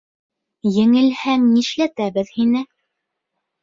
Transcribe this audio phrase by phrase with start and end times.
[0.77, 2.67] Еңелһәң, нишләтәбеҙ һине?